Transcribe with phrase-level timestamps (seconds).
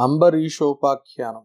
[0.00, 1.44] అంబరీషోపాఖ్యానం.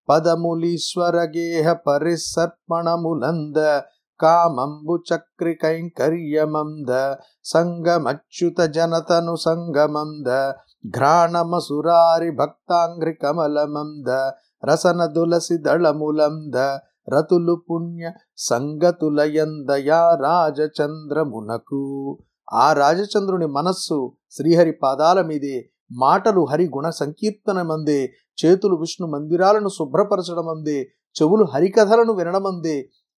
[0.09, 3.59] పదములీశ్వర గేహ పరిసర్పణములంద
[4.19, 6.91] కామంబు చక్రి కైంకర్యమంద
[7.45, 10.29] సంగమచ్యుత జనతను సంగమంద
[10.95, 14.09] ఘ్రాణమసురారి భక్తాంఘ్రి కమలమంద
[14.63, 16.57] రసన దులసి దళములంద
[17.12, 18.04] రతులు పుణ్య
[18.50, 21.82] సంగతులయందయా రాజచంద్రమునకు.
[22.62, 23.98] ఆ రాజచంద్రుని మనస్సు
[24.30, 25.56] శ్రీహరి పాదాల మీదే
[25.96, 28.00] మాటలు హరి గుణ సంకీర్తనమందే
[28.38, 30.78] చేతులు విష్ణు మందిరాలను శుభ్రపరచడమందే
[31.16, 32.76] చెవులు హరికథలను వినడమందే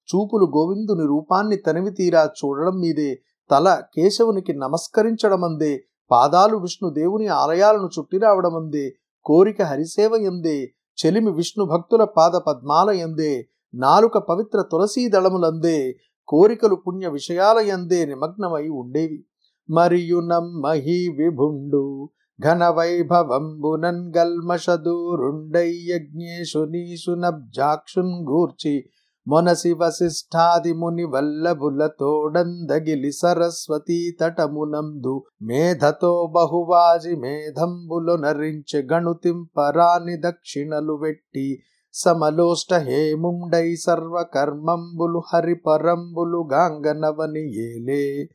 [0.08, 3.10] చూపులు గోవిందుని రూపాన్ని తనివి తీరా చూడడం మీదే
[3.50, 5.72] తల కేశవునికి నమస్కరించడమందే
[6.10, 8.84] పాదాలు విష్ణు దేవుని ఆలయాలను చుట్టి రావడమందే
[9.26, 10.56] కోరిక హరిసేవ ఎందే
[10.98, 13.32] చెలిమి విష్ణు భక్తుల పాద పద్మాల ఎందే
[13.74, 15.94] నాలుక పవిత్ర తులసీ దళములందే
[16.28, 19.24] కోరికలు పుణ్య విషయాలయందే నిమగ్నమై ఉండేవి.
[19.70, 28.84] మరియు నమ్మహి విభుండు ఘన వైభవంబునన్ గల్మషదూరుండై యజ్ఞేశునీసునబ్జాక్షున్ గూర్చి
[29.28, 41.62] మొనసి వశిష్ఠాది ముని వల్లభులతోడందగిలి సరస్వతీ తటమునందు మేధతో బహువాజి మేధంబులు నరించె గణుతింపరాని దక్షిణలు వెట్టి
[41.94, 48.28] సమలోష్ట హేముండై సర్వకర్మంబులు హరిపరంబులు గాంగనవని ఏలే.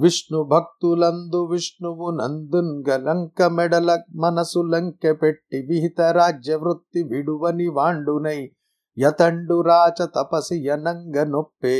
[0.00, 8.50] విష్ణు భక్తులందు విష్ణువు నందున్ గలంక మెడల మనసు లంక పెట్టి విహిత రాజ్య వృత్తి విడువని వాండునై.
[8.98, 11.78] యతండు రాచ తపసి యనంగ నొప్పే.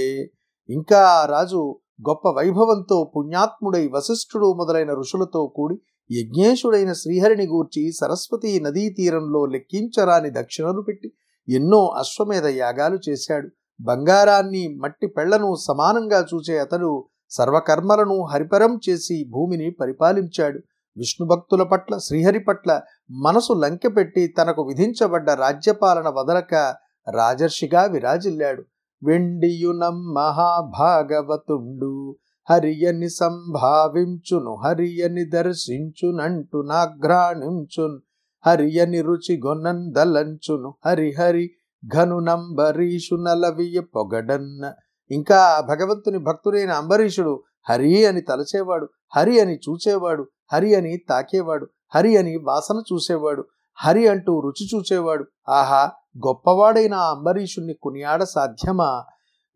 [0.68, 5.76] ఇంకా ఆ రాజు గొప్ప వైభవంతో పుణ్యాత్ముడై వశిష్ఠుడు మొదలైన ఋషులతో కూడి
[6.12, 11.12] యజ్ఞేశుడైన శ్రీహరిని గూర్చి సరస్వతీ నదీ తీరంలో లెక్కించరాని దక్షిణలు పెట్టి
[11.48, 13.48] ఎన్నో అశ్వమేధ యాగాలు చేశాడు.
[13.80, 20.60] బంగారాన్ని మట్టి పెళ్ళను సమానంగా చూసే అతడు సర్వకర్మలను హరిపరం చేసి భూమిని పరిపాలించాడు.
[20.96, 22.80] విష్ణు భక్తుల పట్ల శ్రీహరి పట్ల
[23.10, 26.74] మనసు లంకెపెట్టి తనకు విధించబడ్డ రాజ్యపాలన వదలక
[27.14, 28.62] రాజర్షిగా విరాజిల్లాడు.
[29.02, 32.16] వెండియునం మహాభాగవతుండు
[32.50, 37.98] హరియని సంభావించును హరియని దర్శించునంటు నాఘ్రాణించున్
[38.46, 41.50] హరియని రుచి గొనందలంచును హరిహరి
[41.82, 44.72] ఘనునంబరీషు నలవియ పొగడన్న.
[45.10, 48.86] ఇంకా భగవంతుని భక్తుడైన అంబరీషుడు హరి అని తలచేవాడు
[49.16, 53.44] హరి అని చూచేవాడు హరి అని తాకేవాడు హరి అని వాసన చూసేవాడు
[53.78, 55.24] హరి అంటూ రుచి చూచేవాడు.
[55.48, 55.82] ఆహా
[56.26, 59.04] గొప్పవాడైన ఆ అంబరీషుణ్ణి కొనియాడ సాధ్యమా?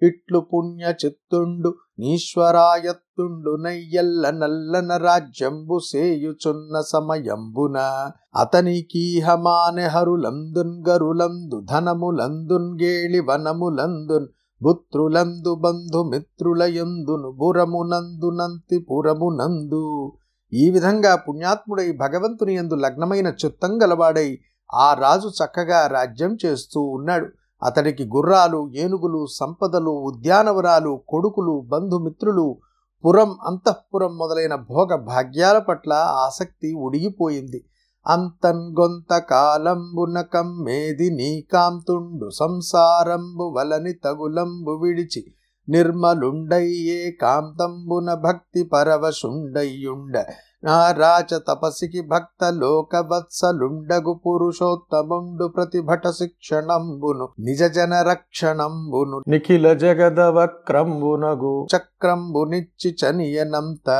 [0.02, 7.78] ఇట్లు పుణ్య చిత్తుండు నీశ్వరాయత్తుండు నయ్యల్ల నల్లన రాజ్యంబు సేయుచున్న సమయంబున
[8.36, 14.28] అతనికీహమానె హరులందున్ గరులందు ధనములందున్ గేళి వనములందున్
[14.62, 20.12] బుత్రులందు బంధు మిత్రులయందును బురమునందునంతి పురమునందు.
[20.52, 24.38] ఈ విధంగా పుణ్యాత్ముడై భగవంతుని యందు లగ్నమైన చిత్తం గలవాడై
[24.74, 27.28] ఆ రాజు చక్కగా రాజ్యం చేస్తూ ఉన్నాడు.
[27.62, 32.56] అతడికి గుర్రాలు ఏనుగులు సంపదలు ఉద్యానవనాలు కొడుకులు బంధుమిత్రులు
[33.04, 37.64] పురం అంతఃపురం మొదలైన భోగ భాగ్యాల పట్ల ఆసక్తి ఉడిగిపోయింది.
[38.06, 45.34] అంతన్ గొంత కాలంబున కమ్మేది నీకాంతుండు సంసారంబు వలని తగులంబు విడిచి
[45.70, 50.24] నిర్మలుండయ్యే కాంతంబున భక్తి పరవశుండయ్యుండ.
[50.64, 57.28] నా రాచ తపసికి భక్త లోకవత్సలుండగు పురుషోత్తముండు ప్రతిభట శిక్షణంబును.
[57.38, 59.22] నిజ జన రక్షణంబును.
[59.28, 63.90] నిఖిల జగద వక్రంబునగు చక్రంబునిచ్చి చనియనంత.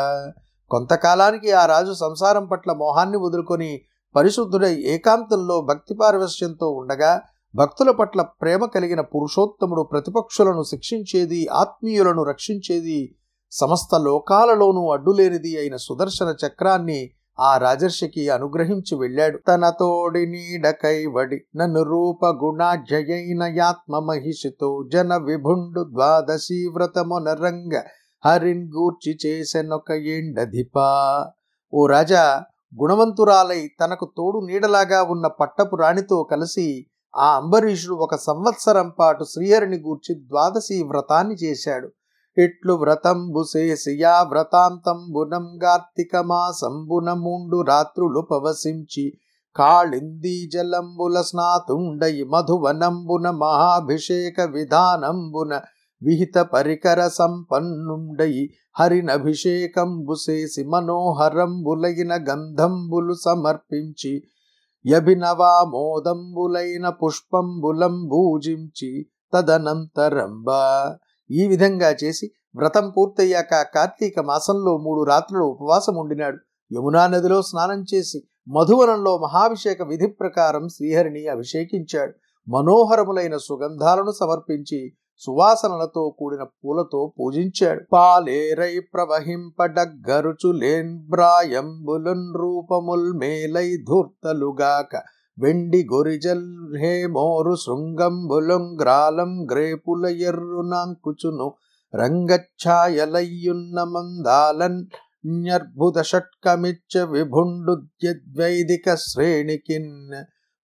[0.71, 3.81] కొంతకాలానికి ఆ రాజు సంసారం పట్ల మోహాన్ని వదులుకొని
[4.17, 7.21] పరిశుద్ధుడై ఏకాంతంలో భక్తి పారవశ్యంతో ఉండగా
[7.55, 13.17] భక్తుల పట్ల ప్రేమ కలిగిన పురుషోత్తముడు ప్రతిపక్షులను శిక్షించేది ఆత్మీయులను రక్షించేది
[13.53, 17.11] సమస్త లోకాలలోనూ అడ్డులేనిది అయిన సుదర్శన చక్రాన్ని
[17.41, 19.39] ఆ రాజర్షికి అనుగ్రహించి వెళ్ళాడు.
[19.49, 27.75] తన తోడి నీడకైవడి నన్ను రూప గుణాఢ్యయైన యాత్మ మహిషితో జన విభుండు ద్వాదశీ వ్రతమునరంగ
[28.27, 30.89] హరిన్ గూర్చి చేసెనొక ఏండధిపా.
[31.75, 32.43] ఓ రాజా
[32.81, 36.87] గుణవంతురాలై తనకు తోడు నీడలాగా ఉన్న పట్టపు రాణితో కలిసి
[37.19, 41.89] ఆ అంబరీషుడు ఒక సంవత్సరం పాటు శ్రీహరిని గూర్చి ద్వాదశి వ్రతాన్ని చేశాడు.
[42.39, 49.13] ఇట్లు వ్రతంబు చేసియా వ్రతాంతంబునం కార్తీక మాసంబున మూండు రాత్రులు పవసించి
[49.55, 55.61] కాళిందీ జలంబుల స్నాతుండై మధువనంబున మహాభిషేక విధానంబున
[56.03, 64.23] విహిత పరికర సంపన్నుండై హరినభిషేకంబు చేసి మనోహరంబులైన గంధంబులు సమర్పించి
[64.87, 70.97] యభినవామోదంబులైన పుష్పంబులం భూజించి తదనంతరంబా
[71.31, 76.39] ఈ విధంగా చేసి వ్రతం పూర్తయ్యాక కార్తీక మాసంలో మూడు రాత్రులు ఉపవాసం ఉండినాడు.
[76.75, 82.13] యమునా నదిలో స్నానం చేసి మధువనంలో మహాభిషేక విధి ప్రకారం శ్రీహరిని అభిషేకించాడు.
[82.49, 87.83] మనోహరములైన సుగంధాలను సమర్పించి సువాసనలతో కూడిన పూలతో పూజించాడు.
[87.93, 94.93] పాలేరై ప్రవహింపడగ్గరుచులేన్ బ్రాయంబులున్ రూపముల్ మేలై ధూర్తలుగాక.
[95.39, 96.47] వెండి గొరిజల్
[96.77, 101.49] హేమోరు శృంగంబులొంగ్రాలం గ్రేపుల ఎర్రునాంకుచును
[101.95, 104.81] రంగఛాయలయ్యున్న మందాలన్
[105.27, 109.93] న్యర్భుత షట్కమిచ్చ విభుండుద్యద్వైదిక శ్రేణికిన్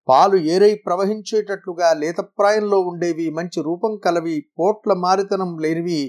[0.08, 6.00] పాలు ఏరై ప్రవహించేటట్లుగా లేతప్రాయంలో ఉండేవి మంచి రూపం కలవి పోట్ల మారితనం లేనివి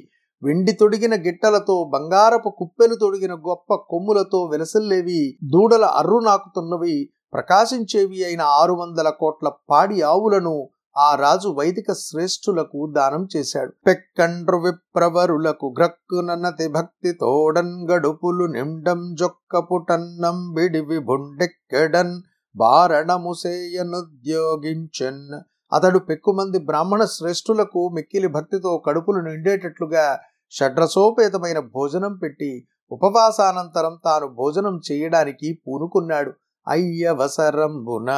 [0.43, 6.95] వెండి తొడిగిన గిట్టలతో బంగారపు కుప్పెలు తొడిగిన గొప్ప కొమ్ములతో వెలసల్లేవి దూడల అర్రు నాకుతున్నవి
[7.33, 10.55] ప్రకాశించేవి అయిన ఆరు వందల కోట్ల పాడి ఆవులను
[10.95, 13.71] ఆ రాజు వైదిక శ్రేష్ఠులకు దానం చేశాడు.
[13.87, 22.15] పెక్కండ్రు విప్రవరులకు గ్రక్కునన్నతి భక్తి తోడన్ గడుపులు నిండం జొక్క పుటన్నం బిడివి బుండెక్కెడన్
[22.55, 25.41] బారణముసేయనుద్యోగించన్.
[25.73, 30.19] అతడు పెక్కుమంది బ్రాహ్మణ శ్రేష్ఠులకు మిక్కిలి భక్తితో కడుపులు నిండేటట్లుగా
[30.51, 36.31] షడ్రసోపేతమైన భోజనం పెట్టి ఉపవాసానంతరం తాను భోజనం చేయడానికి పూనుకున్నాడు.
[36.67, 38.11] అయ్యవసరంబున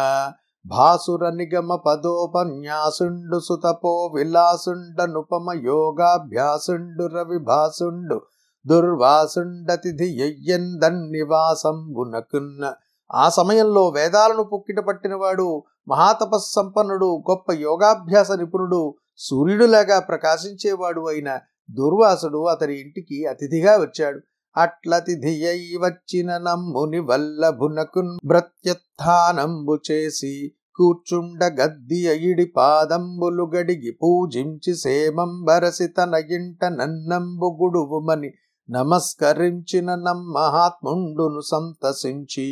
[0.66, 8.22] భాసుర నిగమ పదోపన్యాసుండు సుతపో విలాసుండనుపమ యోగాభ్యాసుండు రవి భాసుండు
[8.66, 12.74] దుర్వాసుండతిథి యయ్యందన్నివాసంబునకున్న
[13.12, 21.40] ఆ సమయంలో వేదాలను పుక్కిట పట్టినవాడు మహాతపస్సంపన్నుడు గొప్ప యోగాభ్యాస నిపుణుడు సూర్యుడులాగా ప్రకాశించేవాడు అయిన
[21.70, 24.20] దుర్వాసుడు అతని ఇంటికి అతిథిగా వచ్చాడు.
[24.56, 36.66] అట్లతిథియై వచ్చిన నమ్ముని వల్లభునకున్ భ్రత్యత్థానంబు చేసి కూర్చుండ గద్ది అయిడి పాదంబులు గడిగి పూజించి సేమంబరసి తన ఇంట
[36.66, 38.30] నన్నంబు గుడువుమని
[38.70, 42.48] నమస్కరించిన నమ్మహాత్ముండును సంతసించి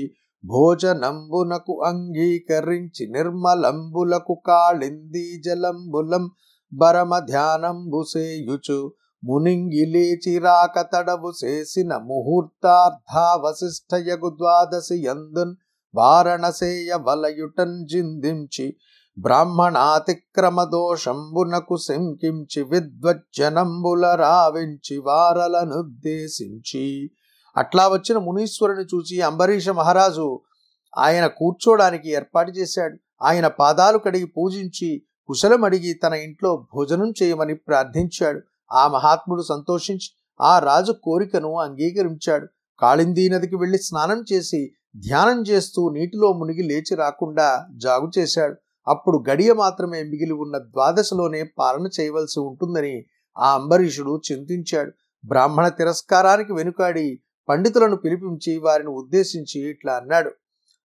[0.48, 6.32] భోజనంబునకు అంగీకరించి నిర్మలంబులకు కాళింది జలంబులం
[6.74, 8.92] బరమ ధ్యానంబుసేయుచు
[9.24, 15.56] మునింగి లేచి రాక తడవు చేసిన ముహూర్తార్థావశిష్టయగు ద్వాదశి యందున్
[15.96, 18.78] వారణసేయ వలయుటన్ జిందించి.
[19.18, 27.12] బ్రాహ్మణాతిక్రమ దోషంబునకు శంకించి విద్వజ్జనంబుల రావించి వారలనుద్దేశించి.
[27.58, 30.42] అట్లా వచ్చిన మునీశ్వరుని చూచి అంబరీష మహారాజు
[30.98, 32.98] ఆయన కూర్చోడానికి ఏర్పాటు చేశాడు.
[33.24, 38.42] ఆయన పాదాలు కడిగి పూజించి కుశలం అడిగి తన ఇంట్లో భోజనం చేయమని ప్రార్థించాడు.
[38.72, 40.10] ఆ మహాత్ముడు సంతోషించి
[40.42, 42.48] ఆ రాజు కోరికను అంగీకరించాడు.
[42.80, 48.56] కాళిందీ నదికి వెళ్ళి స్నానం చేసి ధ్యానం చేస్తూ నీటిలో మునిగి లేచి రాకుండా జాగు చేశాడు.
[48.88, 53.06] అప్పుడు గడియ మాత్రమే మిగిలి ఉన్న ద్వాదశలోనే పాలన చేయవలసి ఉంటుందని
[53.38, 54.92] ఆ అంబరీషుడు చింతించాడు.
[55.28, 60.32] బ్రాహ్మణ తిరస్కారానికి వెనుకాడి పండితులను పిలిపించి వారిని ఉద్దేశించి ఇట్లా అన్నాడు.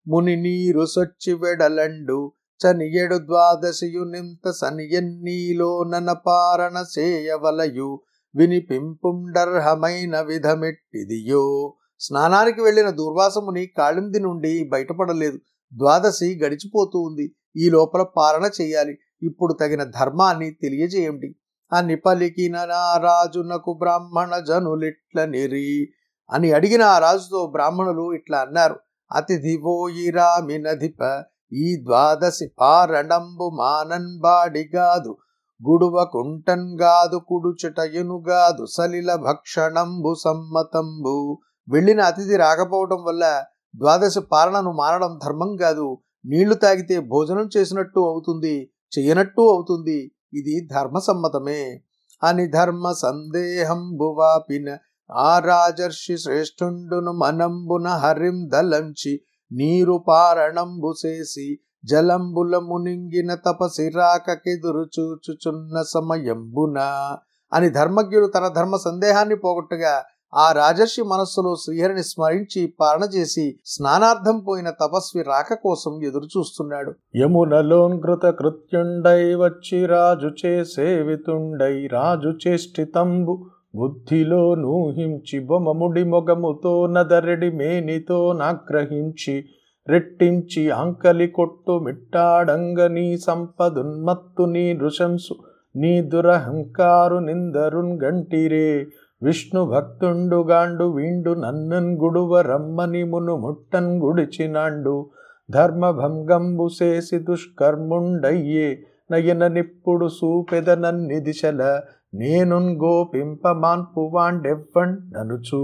[0.09, 2.33] ముని నీరు సొచ్చి వెడలండు
[2.67, 8.01] చనియడు ద్వాదశియు నింత సనియన్నీలో ననపారణ చేయవలయు
[8.37, 11.75] వినిపింపుండర్హమైన విధమెట్టిదియో.
[12.01, 15.39] స్నానానికి వెళ్ళిన దుర్వాసముని కాళింది నుండి బయటపడలేదు.
[15.75, 17.35] ద్వాదశి గడిచిపోతూ ఉంది.
[17.57, 18.99] ఈ లోపల పాలన చేయాలి.
[19.23, 21.35] ఇప్పుడు తగిన ధర్మాన్ని తెలియజేయండి.
[21.73, 22.57] అని పలికిన
[23.03, 25.93] రాజునకు బ్రాహ్మణ జనులిట్ల నిరి
[26.33, 28.77] అని అడిగిన ఆ రాజుతో బ్రాహ్మణులు ఇట్లా అన్నారు.
[29.13, 31.23] అతిథి ఓయిరామినధిప
[31.53, 35.17] ఈ ద్వాదశి పారణంబు మానన్బాడిగాదు
[35.61, 41.39] గుడువ కుంటన్గాదు కుడుచుటయునుగాదు సలిల భక్షణంబు సమ్మతంబు.
[41.69, 43.45] వెళ్ళిన అతిథి రాకపోవటం వల్ల
[43.77, 45.99] ద్వాదశి పాలనను మారడం ధర్మం కాదు.
[46.27, 50.13] నీళ్ళు తాగితే భోజనం చేసినట్టు అవుతుంది చేయనట్టు అవుతుంది.
[50.33, 51.81] ఇది ధర్మసమ్మతమే.
[52.23, 54.77] అని ధర్మ సందేహంబు భువాపిన
[55.13, 59.21] ఆ రాజర్షి శ్రేష్ఠుండును మనంబున హరిం దలంచి
[59.53, 66.79] నీరు పారణంబు చేసి జలంబుల మునింగిన తపసిరాకెదురుచూచుచున్న చూచుచున్న సమయంబున
[67.53, 70.03] అని ధర్మజ్ఞుడు తన ధర్మ సందేహాన్ని పోగొట్టగా
[70.35, 76.93] ఆ రాజర్షి మనస్సులో శ్రీహరిని స్మరించి పాలన చేసి స్నానార్థం పోయిన తపస్వి రాక కోసం ఎదురు చూస్తున్నాడు.
[77.17, 89.45] యమునలోన్కృత కృత్యుండై వచ్చి రాజు చేసేవితుండై రాజు చేష్టితంబు బుద్ధిలో నూహించి బొమముడి మొగముతో నదరెడి మేనితో నాగ్రహించి
[89.89, 95.35] రెట్టించి ఆంకలి కొట్టు మిట్టాడంగ నీ సంపదున్మత్తు నీ నృశంసు
[95.77, 98.87] నీ దురహంకారు నిందరున్ గంటిరే.
[99.23, 105.07] విష్ణు భక్తుండుగాండు వీండు నన్నన్ గుడువ రమ్మని మును ముట్టన్ గుడిచినాండు.
[105.51, 108.79] ధర్మభంగంబు చేసి దుష్కర్ముండయ్యే.
[109.11, 111.63] నయన నిప్పుడు సూపెదనన్ని దిశల
[112.15, 115.61] నేనున్ గోపింపమాన్పు వాండెవ్వండనుచు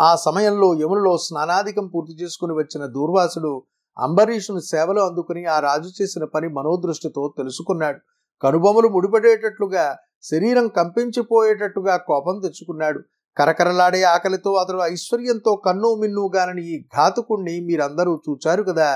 [0.00, 3.52] ఆ సమయంలో యములలో స్నానాధికం పూర్తి చేసుకుని వచ్చిన దూర్వాసుడు
[3.96, 7.98] అంబరీషుని సేవలు అందుకుని ఆ రాజు చేసిన పని మనోదృష్టితో తెలుసుకున్నాడు.
[8.42, 9.84] కనుబొమలు ముడిపడేటట్లుగా
[10.24, 13.00] శరీరం కంపించిపోయేటట్టుగా కోపం తెచ్చుకున్నాడు.
[13.36, 18.88] కరకరలాడే ఆకలితో అతడు ఐశ్వర్యంతో కన్ను మిన్నుగానని ఈ ఘాతుకుణ్ణి మీరందరూ చూచారు కదా!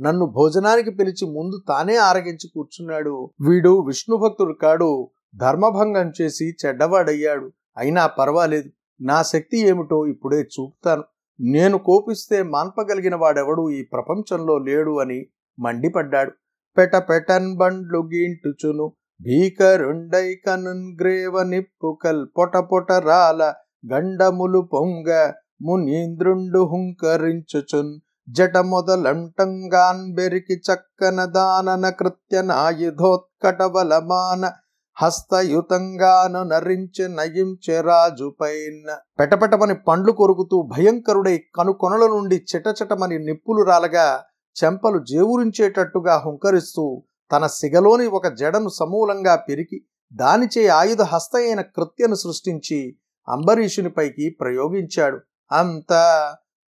[0.00, 3.30] నన్ను భోజనానికి పిలిచి ముందు తానే ఆరగించి కూర్చున్నాడు.
[3.40, 5.10] వీడు విష్ణు భక్తుడు కాడు.
[5.36, 7.52] ధర్మభంగం చేసి చెడ్డవాడయ్యాడు.
[7.78, 8.70] అయినా పర్వాలేదు.
[9.00, 11.04] నా శక్తి ఏమిటో ఇప్పుడే చూపుతాను.
[11.40, 15.26] నేను కోపిస్తే మాన్పగలిగిన వాడెవడు ఈ ప్రపంచంలో లేడు అని
[15.58, 16.32] మండిపడ్డాడు.
[16.76, 18.92] పెట పెటన్ బండ్లు గీంటుచును.
[19.22, 23.54] భీకరుండై కనున్ గ్రేవ నిప్పుకల్ పొట పొట రాల
[23.92, 28.00] గండములు పొంగ మునీంద్రుండు హుంకరించుచున్.
[28.28, 34.52] జట మొదలంటంగాన్ బెరికి చక్కన దానన కృత్యనాయుధోత్కటవలమాన
[34.96, 38.96] హస్తయుతంగాను నరించి నయించె రాజుపైన.
[39.20, 44.22] పెటపెటమని పండ్లు కొరుకుతూ భయంకరుడై కనుకొనల నుండి చిటచటమని నిప్పులు రాలగా
[44.56, 49.78] చెంపలు జేవురించేటట్టుగా హుంకరిస్తూ తన సిగలోని ఒక జడను సమూలంగా పెరికి
[50.12, 52.96] దానిచే ఆయుధ హస్త అయిన కృత్యను సృష్టించి
[53.28, 55.18] అంబరీషునిపైకి ప్రయోగించాడు.
[55.50, 55.92] అంత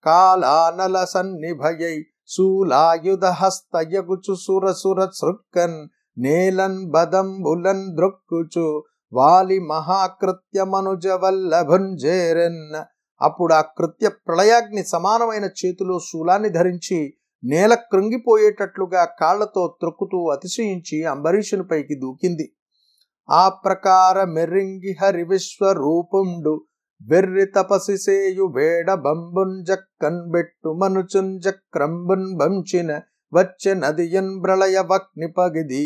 [0.05, 8.83] కాలానల సన్నిభయై శూలాయుధహస్తయగుచు సురసుర సృక్కన్ నేలన్ బదంబులన్ ద్రొక్కుచు
[9.13, 12.85] వాలి మహాకృత్యమనుజ వల్లభుంజేరన్
[13.21, 22.53] అప్పుడు ఆ కృత్య ప్రళయాగ్ని సమానమైన చేతిలో శూలాన్ని ధరించి నేల కృంగిపోయేటట్లుగా కాళ్ళతో త్రొక్కుతూ అతిశయించి అంబరీషునిపైకి దూకింది.
[23.31, 26.72] ఆ ప్రకార మెర్రింగి హరి విశ్వరూపుండు
[27.11, 32.91] వెర్రి తపసిసేయు వేడ బంబున్ జక్కన్ బెట్టు మనుచున్ జక్రంబున్ బంచిన
[33.33, 35.85] వచ్చె నదియన్ ప్రళయ వక్ని పగిది.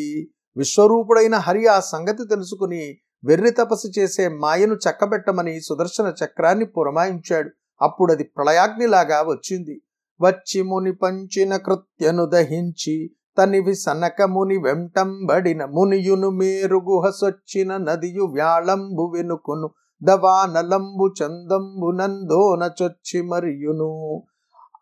[0.57, 2.83] విశ్వరూపుడైన హరి ఆ సంగతి తెలుసుకుని
[3.25, 7.51] వెర్రి తపస్సు చేసే మాయను చక్కబెట్టమని సుదర్శన చక్రాన్ని పురమాయించాడు.
[7.83, 9.83] అప్పుడది ప్రళయాగ్నిలాగా వచ్చింది.
[10.21, 12.97] వచ్చి ముని పంచిన కృత్యను దహించి
[13.39, 19.69] తనివి సనక ముని వెంటంబడిన మునియును మేరు గుహసొచ్చిన నదియు వ్యాళంబు వెనుకును
[20.03, 24.23] దవానలంబు చందంబు నందోన చొచ్చి మరియును.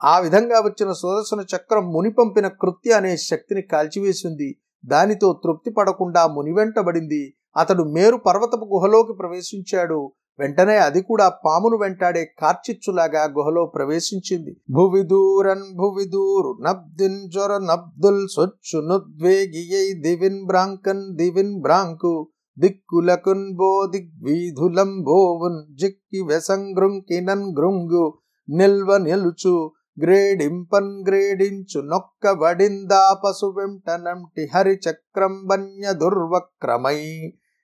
[0.04, 4.56] ఆ విధంగా వచ్చిన సుదర్శన చక్రం ముని పంపిన కృత్య అనే శక్తిని కాల్చివేసింది.
[4.86, 10.12] దానితో తృప్తి పడకుండా ముని వెంటబడింది అతడు మేరు పర్వతపు గుహలోకి ప్రవేశించాడు.
[10.38, 14.56] వెంటనే అది కూడా పామును వెంటాడే కార్చిచ్చులాగా గుహలో ప్రవేశించింది.
[14.70, 22.28] భువిదూరన్ భువిదూరు నబ్దిన్ జ్వర నబ్దుల్ సొచ్చు నుద్వేగియై దివిన్ బ్రాంకన్ దివిన్ బ్రాంకు.
[22.56, 28.04] దిక్కులకున్ బో దిగ్వీధులం బోవున్ జిక్కి వెసంగృంకినన్ గృంగు
[28.48, 29.54] నిల్వ నిలుచు
[29.98, 37.00] గ్రేడింపన్ గ్రేడించు నొక్క వడిందా పశు వెంటనంటి హరి చక్రం వన్య దుర్వక్రమై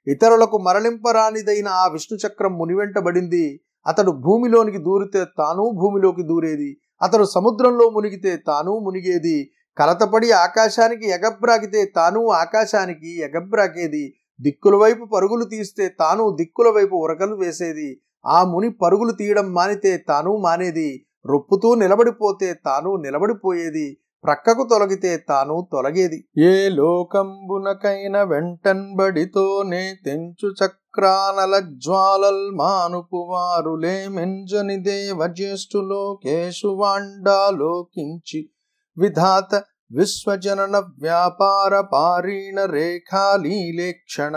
[0.06, 3.46] ఇతరులకు మరలింపరానిదైన ఆ విష్ణు చక్రం మునివెంటబడింది
[3.86, 6.70] అతడు భూమిలోనికి దూరితే తాను భూమిలోకి దూరేది
[7.02, 9.36] అతడు సముద్రంలో మునిగితే తాను మునిగేది
[9.76, 14.04] కలతపడి ఆకాశానికి ఎగబ్రాకితే తాను ఆకాశానికి ఎగబ్రాకేది
[14.40, 18.00] దిక్కుల వైపు పరుగులు తీస్తే తాను దిక్కుల వైపు ఉరకలు వేసేది.
[18.26, 21.06] ఆ ముని పరుగులు తీయడం మానితే తాను మానేది.
[21.26, 23.98] రొప్పుతూ నిలబడిపోతే తాను నిలబడిపోయేది.
[24.24, 26.24] ప్రక్కకు తొలగితే తాను తొలగేది.
[26.38, 38.50] ఏ లోకంబునకైన వెంటన్బడితోనే తెంచు చక్రానల జ్వాలల్ మానుపు వారులే మెంజని దేవ జ్యేష్ఠులో కేశువాండాలోకించి
[38.98, 44.34] విధాత విశ్వజనన వ్యాపార పారీణ రేఖాలీలేక్షణ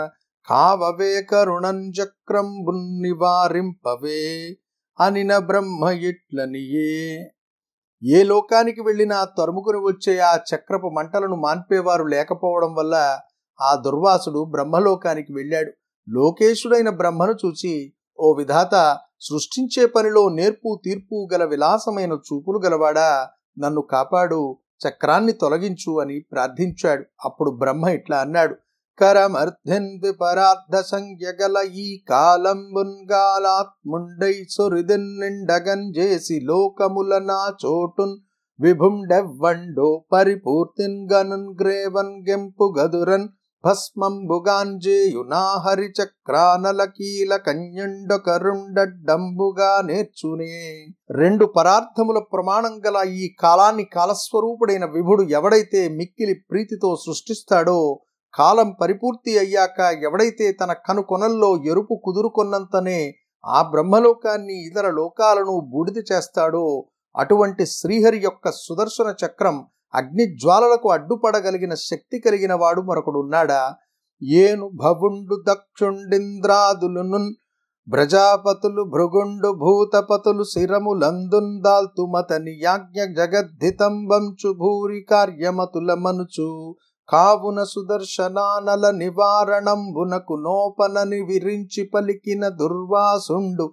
[0.48, 4.22] కావవే కరుణం చక్రంబున్ నివారింపవే
[4.98, 6.90] అనిన బ్రహ్మ ఇట్లనియే
[8.02, 12.94] ఏ లోకానికి వెళ్ళినా తరుముకుని వచ్చే ఆ చక్రపు మంటలను మాన్పేవారు లేకపోవడం వల్ల
[13.58, 15.72] ఆ దుర్వాసుడు బ్రహ్మలోకానికి వెళ్ళాడు.
[16.08, 17.74] లోకేశుడైన బ్రహ్మను చూసి
[18.20, 18.74] ఓ విధాత
[19.20, 23.08] సృష్టించే పనిలో నేర్పు తీర్పు గల విలాసమైన చూపులు గలవాడా?
[23.58, 24.40] నన్ను కాపాడు
[24.88, 27.04] చక్రాన్ని తొలగించు అని ప్రార్థించాడు.
[27.24, 28.54] అప్పుడు బ్రహ్మ ఇట్లా అన్నాడు
[29.00, 38.16] కరమర్ధెన్ విపరార్థ సంఖ్య ఈ కాలంబున్గాలాత్ముండై సురిదిన్ నిండగన్ చేసి లోకముల నా చోటున్
[38.60, 43.28] విభుండెవ్వండో పరిపూర్తిన్ గనున్ గ్రేవన్ గెంపు గదురన్
[43.64, 47.36] భస్మంబుగాంజేయునా నా కన్యండ చక్రానల కీల
[49.82, 50.84] నేర్చునే.
[51.10, 58.00] రెండు పరార్థముల ప్రమాణం గల ఈ కాలాన్ని కాలస్వరూపుడైన విభుడు ఎవడైతే మిక్కిలి ప్రీతితో సృష్టిస్తాడో
[58.34, 63.14] కాలం పరిపూర్తి అయ్యాక ఎవడైతే తన కనుకొనల్లో ఎరుపు కుదురుకొన్నంతనే
[63.46, 66.84] ఆ బ్రహ్మలోకాన్ని ఇతర లోకాలను బూడిద చేస్తాడో
[67.16, 73.62] అటువంటి శ్రీహరి యొక్క సుదర్శన చక్రం అగ్ని జ్వాలలకు అడ్డుపడగలిగిన శక్తి కలిగిన వాడు మరొకడున్నాడా?
[74.22, 77.20] ఏను భవుండు దక్షుండింద్రాదులును
[77.88, 86.48] ప్రజాపతులు భృగుండు భూతపతులు శిరములందున్ దాల్తుమతని యాజ్ఞ జగద్ధితంబంచు భూరి కార్యమతుల మనుచు
[87.08, 93.66] కావున సుదర్శనానల నివారణంబునకు నోపనని విరించి పలికిన దుర్వాసుండు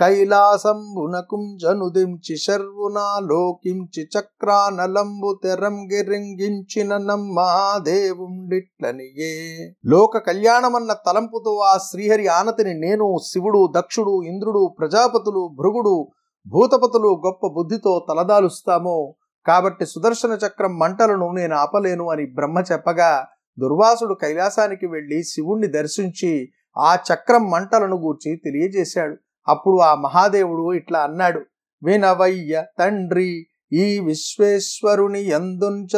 [0.00, 6.94] కైలాసంబునకుంజనుదించి శర్వునాలోకించి చక్రానలంబు తెరంగిరింగించిన
[7.38, 9.32] మహాదేవుండిట్లనియే
[9.86, 16.06] లోక కళ్యాణమన్న తలంపుతో ఆ శ్రీహరి ఆనతిని నేను శివుడు దక్షుడు ఇంద్రుడు ప్రజాపతులు భృగుడు
[16.46, 19.14] భూతపతులు గొప్ప బుద్ధితో తలదాలుస్తామో.
[19.46, 23.26] కాబట్టి సుదర్శన చక్రం మంటలను నేను ఆపలేను అని బ్రహ్మ చెప్పగా
[23.58, 26.48] దుర్వాసుడు కైలాసానికి వెళ్ళి శివుణ్ణి దర్శించి
[26.78, 29.16] ఆ చక్రం మంటలను గూర్చి తెలియజేశాడు.
[29.48, 31.40] అప్పుడు ఆ మహాదేవుడు ఇట్లా అన్నాడు
[31.82, 35.92] వినవయ్య తండ్రి ఈ విశ్వేశ్వరుని ఎందుంచ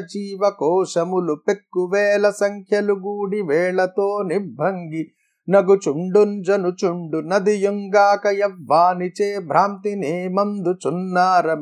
[0.00, 5.04] జీవ కోశములు పెక్కువేల సంఖ్యలు గూడి వేళతో నిబ్బంగి.
[5.48, 11.54] నగుచుండుంజనుచుండు నదియుంగాక యవ్వానిచే భ్రాంతి నేమందు చున్నార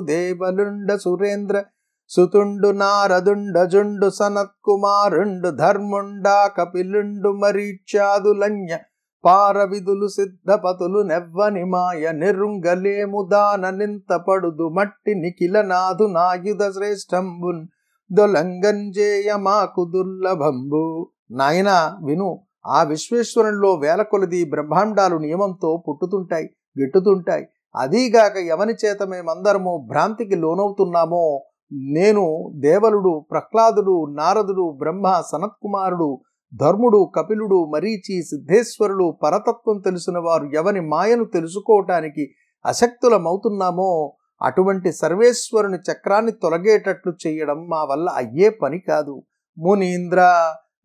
[0.00, 1.64] దేవలుండ సురేంద్ర.
[2.10, 8.78] సుతుండు నారదుండ జుండు సనత్కుమారుండు ధర్ముండా కపిలుండు మరీచ్యాదులన్య.
[9.24, 17.66] పారవిధులు సిద్ధపతులు నెవ్వని మాయ నిరుంగలేము దాన నింతపడుదు మట్టి నిఖిలనాథు నాయుధ శ్రేష్టంబున్.
[18.12, 21.10] దొలంగంజేయ మాకు దుర్లభంబు.
[21.30, 27.44] నాయనా విను ఆ విశ్వేశ్వరంలో వేల కొలది బ్రహ్మాండాలు నియమంతో పుట్టుతుంటాయి గిట్టుతుంటాయి.
[27.76, 36.18] అదీగాక ఎవని చేత మేమందరము భ్రాంతికి లోనవుతున్నామో నేను దేవలుడు ప్రహ్లాదుడు నారదుడు బ్రహ్మ సనత్కుమారుడు
[36.52, 42.30] ధర్ముడు కపిలుడు మరీచి సిద్ధేశ్వరులు పరతత్వం తెలిసిన వారు ఎవని మాయను తెలుసుకోవటానికి
[42.66, 49.22] అశక్తులమవుతున్నామో అటువంటి సర్వేశ్వరుని చక్రాన్ని తొలగేటట్లు చేయడం మా వల్ల అయ్యే పని కాదు.
[49.58, 50.20] మునీంద్ర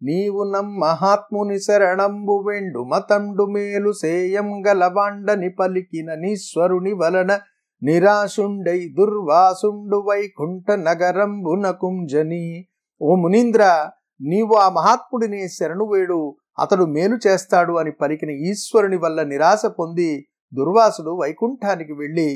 [0.03, 7.39] నీవు నమ్ మహాత్ముని శరణంబు వెండు మతండు మేలు సేయం గలవాండని పలికిన నీశ్వరుని వలన
[7.81, 12.65] నిరాశుండై దుర్వాసుండు వైకుంఠ నగరంబునకుంజని
[13.01, 13.91] ఓ మునీంద్ర
[14.23, 16.19] నీవు ఆ మహాత్ముడిని శరణు వేడు
[16.59, 20.11] అతడు మేలు చేస్తాడు అని పలికిన ఈశ్వరుని వల్ల నిరాశ పొంది
[20.53, 22.29] దుర్వాసుడు వైకుంఠానికి వెళ్ళి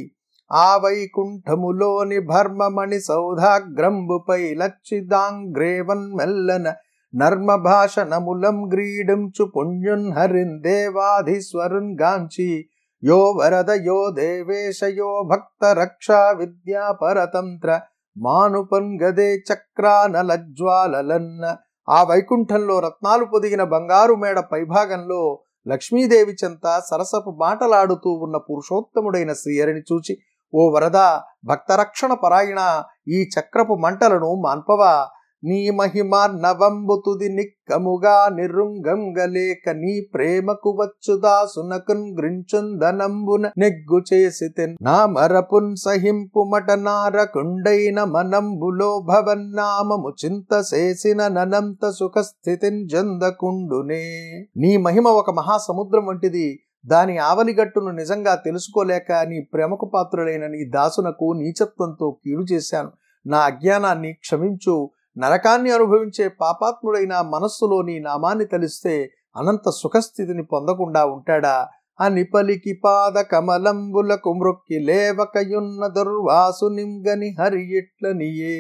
[0.52, 6.68] ఆ వైకుంఠములోని భర్మమణి సౌధాగ్రంబుపై లచ్చిదాంగ్రేవన్ మెల్లన
[7.14, 12.50] నర్మ భాషణములం గ్రీడించు పుణ్యున్ హరిన్ దేవాధీశ్వరున్ గాంచి
[13.04, 17.70] యో వరద యో దేవేశ యో భక్త రక్షా విద్యా పరతంత్ర
[18.16, 21.44] మానుపన్ గదే చక్రానలజ్వాలలన్న
[21.88, 25.22] ఆ వైకుంఠంలో రత్నాలు పొదిగిన బంగారు మేడ పైభాగంలో
[25.66, 30.14] లక్ష్మీదేవి చెంత సరసపు మాటలాడుతూ ఉన్న పురుషోత్తముడైన శ్రీహరిని చూచి
[30.54, 31.00] ఓ వరద
[31.46, 32.62] భక్తరక్షణ పరాయణ
[33.08, 34.92] ఈ చక్రపు మంటలను మాన్పవా
[35.44, 46.72] నీ మహిమార్నవంబు నవంబుతుది నిక్కముగా నిరుంగంగలేక నీ ప్రేమకు వచ్చుదాసునకున్ గ్రించుందనంబున నెగ్గు చేసి నా మరపున్ సహింపు మట
[46.72, 54.28] మనంబులో భవన్నామము చింత చేసిన ననంత సుఖస్థితిన్ జందకుండునే.
[54.58, 56.60] నీ మహిమ ఒక మహాసముద్రం వంటిది.
[56.86, 62.92] దాని ఆవలిగట్టును నిజంగా తెలుసుకోలేక నీ ప్రేమకు పాత్రులైన నీ దాసునకు నీచత్వంతో కీడు చేశాను.
[63.28, 64.90] నా అజ్ఞానాన్ని క్షమించు.
[65.18, 68.96] నరకాన్ని అనుభవించే పాపాత్ముడైన మనస్సులోని నామాన్ని తలిస్తే
[69.38, 71.56] అనంత సుఖస్థితిని పొందకుండా ఉంటాడా?
[72.00, 78.58] అని పలికి పాద కమలంబులకు మృక్కి లేవకయున్న దుర్వాసు నింగని హరి ఇట్లనియే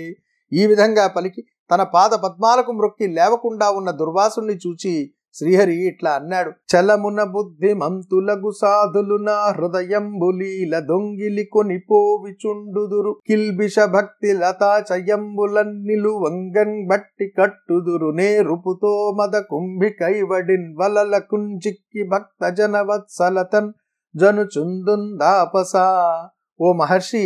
[0.52, 1.41] ఈ విధంగా పలికి
[1.72, 4.93] తన పాద పద్మాలకు మృక్కి లేవకుండా ఉన్న దుర్వాసుని చూచి
[5.36, 6.52] శ్రీహరి ఇట్లా అన్నాడు.
[6.72, 17.28] చలమున బుద్ధి మంతులగు సాధులు నా హృదయంబులీల దొంగిలి కొని పోవిచుండుదురు కిల్బిష భక్తి లతా చయంబులన్నిలు వంగన్ బట్టి
[17.40, 18.10] కట్టుదురు.
[18.12, 23.72] నేరుపుతో మద కుంభి కైవడిన్ వలల కుంజిక్కి భక్త జనవత్సలతన్
[24.16, 25.76] జనుచుందుందాపస
[26.60, 27.26] ఓ మహర్షి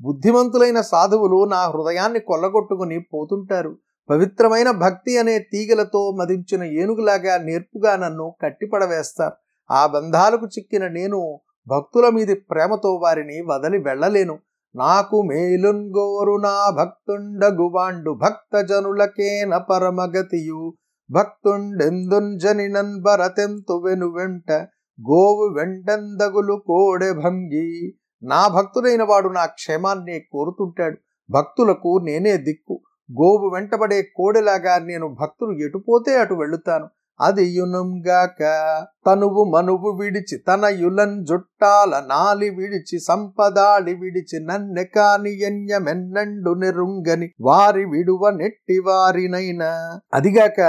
[0.00, 3.72] బుద్ధిమంతులైన సాధువులు నా హృదయాన్ని కొల్లగొట్టుకుని పోతుంటారు.
[4.10, 9.34] పవిత్రమైన భక్తి అనే తీగలతో మదించిన ఏనుగులాగా నేర్పుగా నన్ను కట్టిపడవేస్తారు.
[9.70, 14.38] ఆ బంధాలకు చిక్కిన నేను భక్తుల మీది ప్రేమతో వారిని వదలి వెళ్ళలేను.
[14.76, 20.74] నాకు మేలున్గోరు నా భక్తుండగువాండు భక్తజనులకేన పరమగతియు.
[21.10, 24.52] భక్తుండెందుంజనినన్ భరతెంతు వెను వెంట
[25.00, 27.98] గోవు వెంటందగులు కోడె భంగి.
[28.22, 30.96] నా భక్తుడైన వాడు నా క్షేమాన్ని కోరుతుంటాడు.
[31.30, 32.80] భక్తులకు నేనే దిక్కు.
[33.20, 36.86] గోవు వెంటబడే కోడెలాగా నేను భక్తులు ఎటుపోతే అటు వెళుతాను.
[37.20, 38.40] అది యునంగాక
[39.06, 47.84] తనువు మనువు విడిచి తన యులన్ జుట్టాల నాలి విడిచి సంపదాళి విడిచి నన్నె కాని ఎన్యమెన్నండు నెరుంగని వారి
[47.84, 50.00] విడువ నెట్టి వారినైనా.
[50.14, 50.60] అదిగాక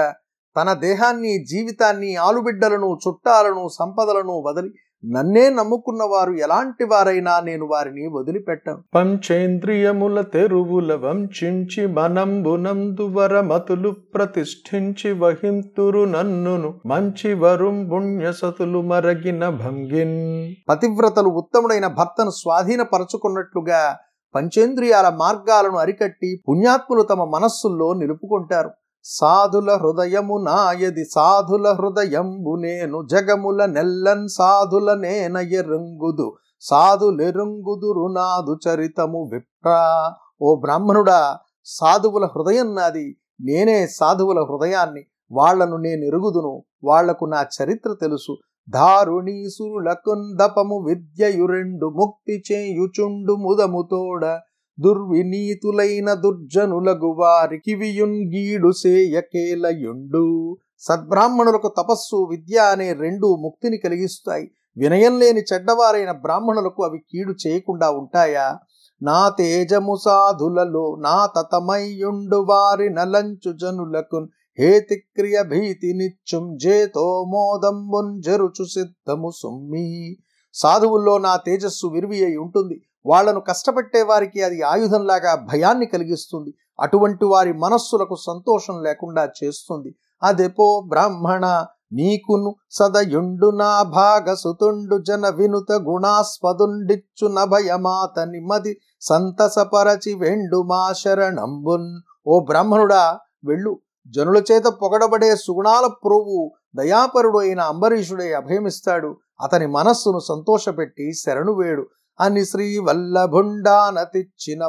[0.56, 4.72] తన దేహాన్ని జీవితాన్ని ఆలుబిడ్డలను చుట్టాలను సంపదలను వదిలి
[5.06, 8.78] నన్నే నమ్ముకున్న వారు ఎలాంటి వారైనా నేను వారిని వదిలిపెట్టను.
[8.96, 20.54] పంచేంద్రియముల తెరువుల వంచించి మనంబునందు వరమతులు ప్రతిష్ఠించి వహింతురు నన్నును మంచి వరుం పుణ్యసతులు మరగిన భంగిన్.
[20.70, 23.98] పతివ్రతలు ఉత్తముడైన భర్తను స్వాధీనపరచుకున్నట్లుగా
[24.36, 28.72] పంచేంద్రియాల మార్గాలను అరికట్టి పుణ్యాత్ములు తమ మనస్సుల్లో నిలుపుకుంటారు.
[29.06, 40.14] సాధుల హృదయము నాయది సాధుల హృదయంబు నేను జగముల నెల్లన్ సాధుల నేనయరంగుదు సాధులెరుంగుదురు నాదు చరితము విప్రా.
[40.42, 48.38] ఓ బ్రాహ్మణుడా సాధువుల హృదయం నాది నేనే సాధువుల హృదయాన్ని వాళ్ళను నేను ఎరుగుదును వాళ్ళకు నా చరిత్ర తెలుసు.
[48.70, 54.40] దారుణీసురులకుందపము విద్యయు రెండు ముక్తి చేయుచుండు ముదముతోడ
[54.80, 60.58] దుర్వినీతులైన దుర్జనులగు వారికి వియుంగీడు సేయకేలయుండు.
[60.80, 64.52] సద్బ్రాహ్మణులకు తపస్సు విద్య అనే రెండు ముక్తిని కలిగిస్తాయి.
[64.78, 68.58] వినయం లేని చెడ్డవారైన బ్రాహ్మణులకు అవి కీడు చేయకుండా ఉంటాయా?
[69.02, 74.28] నా తేజము సాధులలో నా తతమయ్యుండు వారి నలంచు జనులకు
[74.60, 80.18] హేతిక్రియ భీతి నిత్యం జేతో మోదంబున్ జరుచు సిద్ధము సుమ్మి.
[80.54, 82.82] సాధువుల్లో నా తేజస్సు విరివి అయి ఉంటుంది.
[83.06, 86.54] వాళ్ళను కష్టపెట్టే వారికి అది ఆయుధంలాగా భయాన్ని కలిగిస్తుంది.
[86.80, 89.96] అటువంటి వారి మనస్సులకు సంతోషం లేకుండా చేస్తుంది.
[90.24, 102.02] అదెపో బ్రాహ్మణ నీకును సదయుండు నా భాగసుతుండు జన వినుత గుణాస్పదుండిచ్చు భయమాతని మది సంతసపరచి వెండు మా శరణంబున్.
[102.28, 103.80] ఓ బ్రాహ్మణుడా వెళ్ళు.
[104.08, 109.18] జనుల చేత పొగడబడే సుగుణాల ప్రోవు దయాపరుడు అయిన అంబరీషుడే అభయమిస్తాడు.
[109.42, 111.88] అతని మనస్సును సంతోషపెట్టి శరణు వేడు.
[112.20, 114.64] అని శ్రీ వల్లభుండాన తెచ్చిన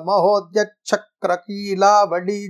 [0.89, 1.33] చక్ర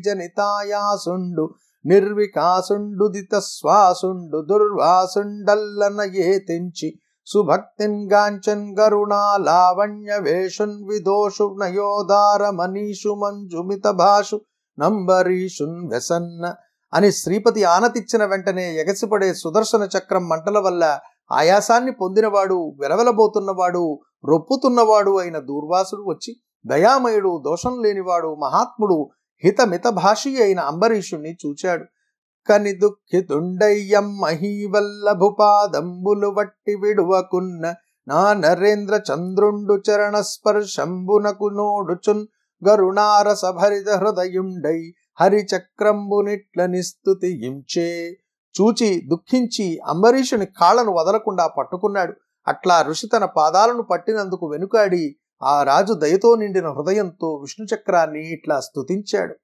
[0.04, 1.44] జనితాయాసుండు
[1.84, 6.88] నిర్వికాసుండు దితశ్వాసుండు దుర్వాసుండల్లన ఏ తెంచి
[7.26, 14.38] సుభక్తిన్ గాంచన్ గరుణా లావణ్య వేషున్ విదోషు నయోదార మనీషు మంజుమిత భాషు
[14.78, 16.54] నంబరీషున్ వ్యసన్న
[16.92, 20.84] అని శ్రీపతి ఆనతిచ్చిన వెంటనే ఎగసిపడే సుదర్శన చక్రం మంటల వల్ల
[21.32, 23.84] ఆయాసాన్ని పొందినవాడు వెలవెలబోతున్నవాడు
[24.24, 29.10] రొప్పుతున్నవాడు అయిన దూర్వాసుడు వచ్చి దయామయుడు దోషం లేనివాడు మహాత్ముడు
[29.44, 31.84] హితమిత భాషి అయిన అంబరీషుణ్ణి చూచాడు.
[32.48, 37.74] కని దుఃఖితుండయ్యం మహీవల్లభుపాదంబులు వట్టి విడువకున్న
[38.08, 42.26] నా నరేంద్ర చంద్రుండు చరణ స్పర్శంబునకు నోడుచున్
[42.68, 47.60] గరుణారస భరిత హృదయుండై హరిచక్రంబునిట్ల నిస్తుతి
[48.54, 52.23] చూచి దుఃఖించి అంబరీషుని కాళ్ళను వదలకుండా పట్టుకున్నాడు.
[52.46, 55.04] అట్లా ఋషి తన పాదాలను పట్టినందుకు వెనుకాడి
[55.42, 59.34] ఆ రాజు దయతో నిండిన హృదయంతో విష్ణుచక్రాన్ని ఇట్లా స్తుతించాడు.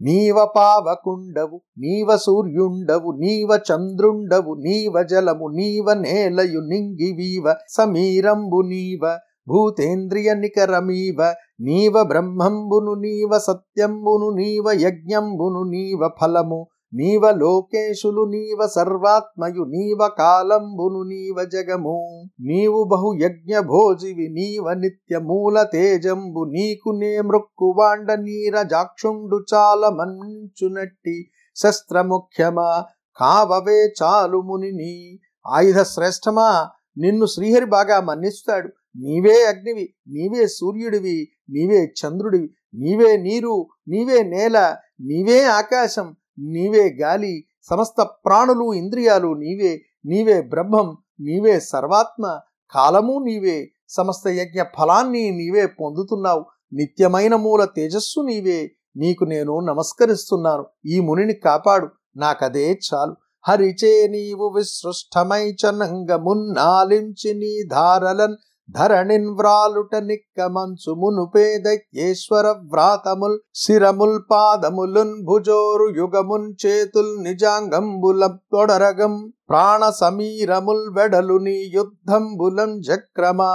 [0.00, 9.02] నీవ పావకుండవు నీవ సూర్యుండవు నీవ చంద్రుండవు నీవ జలము నీవ నేలయు నింగివీవ సమీరంబు నీవ
[9.48, 11.20] భూతేంద్రియ నికరమీవ
[11.60, 16.60] నీవ బ్రహ్మంబును నీవ సత్యంబును నీవ యజ్ఞంబును నీవ ఫలము
[16.94, 22.24] నీవ లోకేశులు నీవ సర్వాత్మయు నీవ కాలంబును నీవ జగము.
[22.40, 26.44] నీవు బహు యజ్ఞ భోజివి నీవ నిత్య మూల తేజంబు.
[26.44, 32.84] నీకు నే మృక్కువాండ నీర జాక్షుండు చాల మన్నించునట్టి శస్త్రముఖ్యమా?
[33.20, 35.18] కావవే చాలు మునిని.
[35.46, 36.70] ఆయుధ శ్రేష్టమా?
[36.98, 38.68] నిన్ను శ్రీహరి బాగా మన్నిస్తాడు.
[38.96, 46.16] నీవే అగ్నివి నీవే సూర్యుడివి నీవే చంద్రుడివి నీవే నీరు నీవే నేల నీవే ఆకాశం.
[46.38, 49.72] నీవే గాలి సమస్త ప్రాణులు ఇంద్రియాలు నీవే
[50.04, 52.40] నీవే బ్రహ్మం నీవే సర్వాత్మ
[52.72, 61.00] కాలము నీవే సమస్త యజ్ఞ ఫలాన్ని నీవే పొందుతున్నావు నిత్యమైన మూల తేజస్సు నీవే నీకు నేను నమస్కరిస్తున్నాను ఈ
[61.00, 63.14] మునిని కాపాడు నాకదే చాలు.
[63.44, 68.36] హరిచే నీవు విసృష్టమై చనంగమున్నాలించి నీ ధారలన్
[68.68, 79.14] ధరణిన్ వ్రాలుట నిక్కమంచు మునుపేదయ్యేశ్వర వ్రాతముల్ శిరముల్ పాదములున్ భుజోరు యుగమున్ చేతుల్ నిజాంగంబుల తొడరగం
[79.50, 83.52] ప్రాణ సమీరముల్ వెడలు నీ యుద్ధంబులం చక్రమా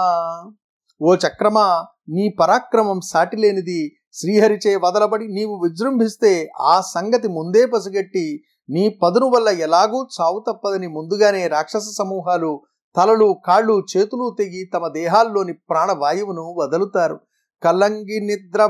[1.01, 1.67] ఓ చక్రమా
[2.09, 3.81] నీ పరాక్రమం సాటిలేనిది.
[4.13, 8.25] శ్రీహరిచే వదలబడి నీవు విజృంభిస్తే ఆ సంగతి ముందే పసిగట్టి
[8.69, 12.51] నీ పదును వల్ల ఎలాగూ చావు తప్పదని ముందుగానే రాక్షస సమూహాలు
[12.95, 17.19] తలలు కాళ్ళు చేతులు తెగి తమ దేహాల్లోని ప్రాణవాయువును వదులుతారు.
[17.63, 18.61] కలంగి నిద్ర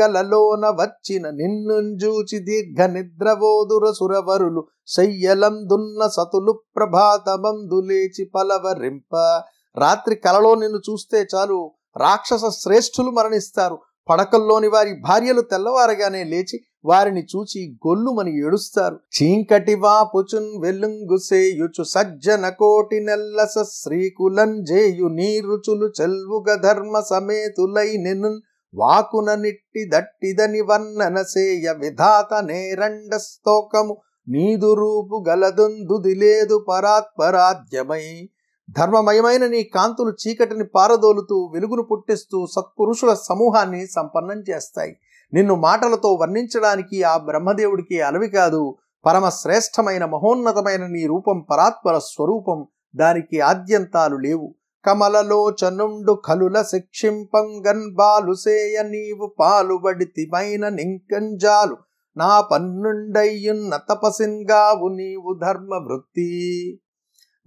[0.00, 9.14] గలలోన వచ్చిన నిన్నుంజూచి దీర్ఘ నిద్రవోదుర సురవరులు శయ్యలం దున్న సతులు ప్రభాతమందు లేచి పలవరింప.
[9.76, 11.58] రాత్రి కలలో నిన్ను చూస్తే చాలు
[11.96, 13.78] రాక్షస శ్రేష్ఠులు మరణిస్తారు.
[14.08, 18.96] పడకల్లోని వారి భార్యలు తెల్లవారగానే లేచి వారిని చూచి గొల్లుమని ఏడుస్తారు.
[19.16, 28.42] చీంకటి వాపుచున్ వెల్లుంగుసేయుచు సజ్జన కోటి నెల్లస శ్రీకులంజేయు నీరుచులు చెల్వుగ ధర్మ సమేతులై నిను
[28.74, 38.30] వాకున నిట్టి దట్టిదని వర్ణనసేయ విధాత నేరండ స్తోకము నీదు రూపు గలదుందుది లేదు పరాత్పరాధ్యమై
[38.70, 44.96] ధర్మమయమైన నీ కాంతులు చీకటిని పారదోలుతూ వెలుగును పుట్టిస్తూ సత్పురుషుల సమూహాన్ని సంపన్నం చేస్తాయి.
[45.32, 48.76] నిన్ను మాటలతో వర్ణించడానికి ఆ బ్రహ్మదేవుడికి అలవి కాదు.
[49.06, 52.66] పరమ శ్రేష్టమైన మహోన్నతమైన నీ రూపం పరాత్పర స్వరూపం.
[52.96, 54.54] దానికి ఆద్యంతాలు లేవు.
[54.84, 61.76] కమలలోచనుండు కలుల శిక్షింపంగన్ బాలుసేయ నీవు పాలుబడితిమైన నింకంజాలు.
[62.16, 66.80] నా పన్నుండయ్యున్న తపసింగావు నీవు ధర్మ వృత్తి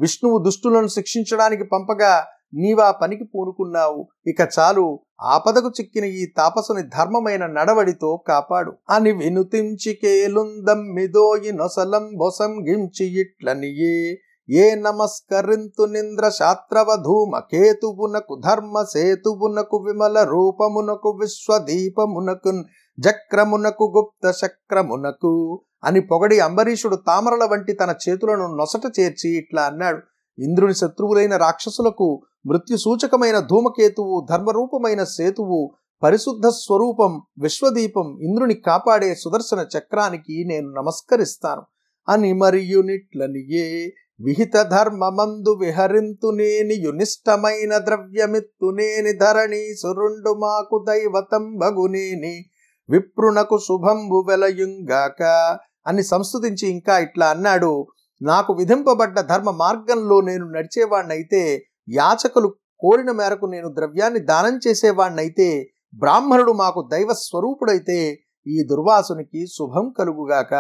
[0.02, 2.14] విష్ణువు దుష్టులను శిక్షించడానికి పంపగా
[2.54, 4.00] నీవా పనికి పూనుకున్నావు.
[4.28, 4.86] ఇక చాలు
[5.26, 8.72] ఆపదకు చిక్కిన ఈ తాపసుని ధర్మమైన నడవడితో కాపాడు.
[8.90, 13.96] అని వినుతించి కేలుందమ్మిదోయి నొసలం బొసం గించి ఇట్లనియే
[14.50, 22.52] ఏ నమస్కరింతు నింద్ర శాత్రవధూమ కేతువునకు ధర్మ సేతువునకు విమల రూపమునకు విశ్వదీపమునకు
[22.98, 25.34] జక్రమునకు గుప్త చక్రమునకు
[25.84, 30.00] అని పొగడి అంబరీషుడు తామరల వంటి తన చేతులను నొసట చేర్చి ఇట్లా అన్నాడు.
[30.40, 35.72] ఇంద్రుని శత్రువులైన రాక్షసులకు మృత్యు సూచకమైన ధూమకేతువు ధర్మరూపమైన సేతువు
[36.04, 41.64] పరిశుద్ధ స్వరూపం విశ్వదీపం ఇంద్రుని కాపాడే సుదర్శన చక్రానికి నేను నమస్కరిస్తాను.
[42.10, 43.68] అని మరియునిట్లనియే
[44.26, 52.46] విహిత ధర్మమందు విహరింతునేని యునిష్టమైన ద్రవ్యమిత్తునేని ధరణి సురుండు మాకు దైవతం భగునేని
[52.90, 55.22] విప్రునకు శుభంబు వెలయుంగాక
[55.88, 57.88] అని సంస్థుతించి ఇంకా ఇట్లా అన్నాడు.
[58.22, 66.90] నాకు విధింపబడ్డ ధర్మ మార్గంలో నేను నడిచేవాణ్ణైతే యాచకులు కోరిన మేరకు నేను ద్రవ్యాన్ని దానం చేసేవాణ్ణైతే బ్రాహ్మణుడు మాకు
[66.92, 70.54] దైవ స్వరూపుడైతే ఈ దుర్వాసునికి శుభం కలుగుగాక.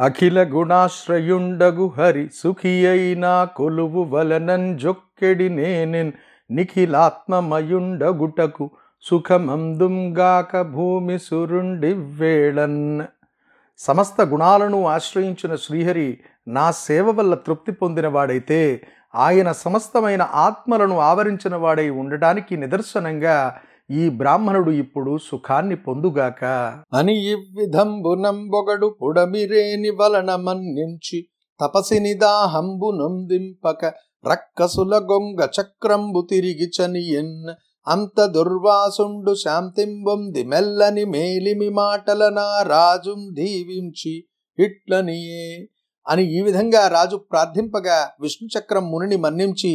[0.00, 6.12] అఖిల గుణాశ్రయుండగు హరి సుఖి అయినా కొలువు వలనన్ జొక్కెడి నేనెన్
[6.50, 8.70] నిఖిలాత్మమయుండగుటకు
[9.02, 13.02] సుఖమందుంగాక భూమి సురుండివ్వేళన్.
[13.80, 16.08] సమస్త గుణాలను ఆశ్రయించిన శ్రీహరి
[16.48, 18.60] నా సేవ వల్ల తృప్తి పొందినవాడైతే
[19.14, 23.36] ఆయన సమస్తమైన ఆత్మలను ఆవరించిన వాడై ఉండటానికి నిదర్శనంగా
[23.90, 26.42] ఈ బ్రాహ్మణుడు ఇప్పుడు సుఖాన్ని పొందుగాక.
[26.94, 31.20] అని ఇవ్విధంబునంబొగడు పుడమిరేని వలన మన్నించి
[31.60, 33.82] తపసిని దాహంబు నొందింపక
[34.24, 37.34] రక్కసుల గొంగ చక్రంబు తిరిగి చనియన్
[37.86, 44.24] అంత దుర్వాసుండు శాంతింబొంది మెల్లని మేలిమి మాటల నా రాజుం దీవించి
[44.58, 45.68] ఇట్లనియే
[46.06, 49.72] అని ఈ విధంగా రాజు ప్రార్థింపగా విష్ణుచక్రం మునిని మన్నించి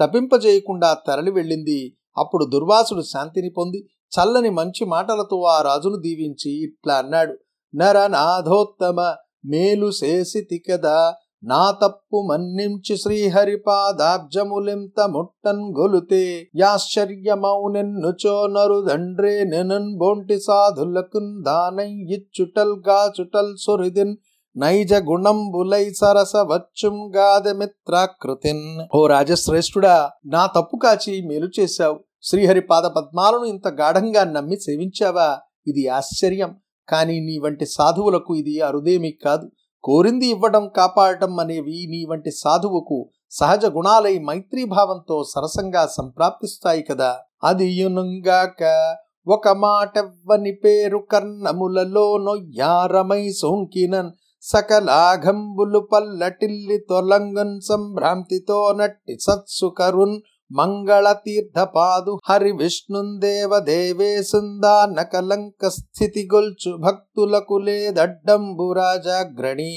[0.00, 1.94] తప్పింపజేయకుండా తరలి వెళ్ళింది.
[2.18, 3.80] అప్పుడు దుర్వాసుడు శాంతిని పొంది
[4.12, 7.34] చల్లని మంచి మాటలతో ఆ రాజును దీవించి ఇట్లా అన్నాడు.
[7.74, 9.00] నరనాథోత్తమ
[9.44, 21.90] మేలు చేసితి కదా నా తప్పు మన్నించి శ్రీహరిపాదాబ్జములెంత ముట్టన్ గొలుతే యాశ్చర్యమౌనెన్నుచో నరుదండ్రే నెనన్ బోంటి సాధులకున్ దానై
[21.90, 24.16] ఇచ్చుటల్ గాచుటల్ సురిదిన్
[24.56, 32.00] నైజ గుణంబులై సరస వచ్చుం గాదమిత్రాకృతిన్ ఓ రాజశ్రేష్ఠుడా నా తప్పు కాచి మేలు చేశావు.
[32.22, 35.38] శ్రీహరి పాద పద్మాలను ఇంత గాఢంగా నమ్మి సేవించావా?
[35.66, 36.56] ఇది ఆశ్చర్యం.
[36.88, 39.50] కానీ నీ వంటి సాధువులకు ఇది అరుదేమీ కాదు.
[39.84, 42.98] కోరింది ఇవ్వడం కాపాడటం అనేవి నీ వంటి సాధువుకు
[43.30, 47.10] సహజ గుణాలై మైత్రీభావంతో సరసంగా సంప్రాప్తిస్తాయి కదా.
[47.44, 48.62] అది యునుంగాక
[49.26, 54.10] ఒక మాటెవ్వని పేరు కర్ణములలో నొయ్యారమై సోంకినన్
[54.42, 60.16] సకలాఘంబులు పల్లటిల్లి తొలంగన్ సంభ్రాంతితో నట్టి సత్సుకరున్
[60.50, 69.74] మంగళ తీర్థపాదు హరి విష్ణుందేవ దేవేశుందా నకలంక స్థితి గొల్చు భక్తులకు లేదడ్డంబు రాజాగ్రణి.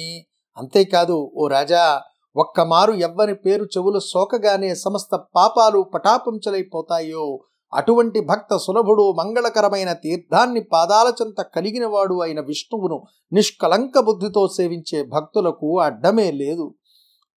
[0.57, 2.01] అంతేకాదు ఓ రాజా
[2.36, 7.25] ఒక్కమారు ఎవ్వని పేరు చెవులు సోకగానే సమస్త పాపాలు పటాపంచలైపోతాయో.
[7.73, 12.97] అటువంటి భక్త సులభుడు మంగళకరమైన తీర్థాన్ని పాదాల చెంత కలిగినవాడు అయిన విష్ణువును
[13.34, 16.65] నిష్కలంక బుద్ధితో సేవించే భక్తులకు అడ్డమే లేదు.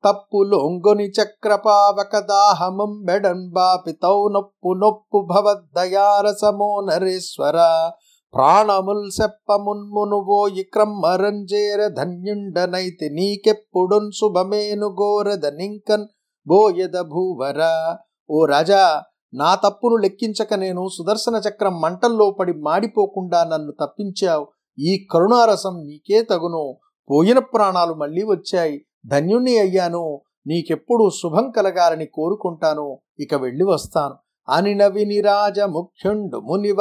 [0.04, 3.06] తప్పు లొంగుని చక్రపావక దాహమం
[4.32, 7.56] నొప్పు నొప్పు భవద్దయారసమో నరేశ్వర.
[8.34, 16.06] ప్రాణముల్ సెప్పమున్మునువో ఇక్రమ్మరంజేర ధన్యుండనైతి నీకెప్పుడున్ శుభమేను గోరద నింకన్
[16.46, 17.60] బోయద భూవర.
[18.30, 19.02] ఓ రాజా
[19.34, 24.46] నా తప్పును లెక్కించక నేను సుదర్శన చక్రం మంటల్లో పడి మాడిపోకుండా నన్ను తప్పించావు.
[24.78, 26.76] ఈ కరుణారసం నీకే తగును.
[27.10, 28.84] పోయిన ప్రాణాలు మళ్ళీ వచ్చాయి.
[29.06, 30.20] ధన్యుణ్ణి అయ్యాను.
[30.46, 34.14] నీకెప్పుడు శుభం కలగాలని కోరుకుంటాను ఇక వెళ్ళి వస్తాను.
[34.48, 36.72] అని నవిని రాజ ముఖ్యుండు ముని